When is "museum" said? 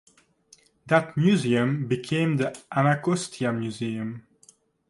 1.15-1.87, 3.53-4.25